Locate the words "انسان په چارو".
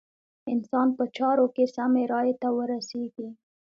0.53-1.45